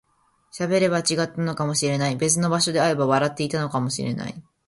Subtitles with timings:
[0.51, 4.43] 喋れば違ったのかもしれない、別の場所で会えば笑っていたかもしれない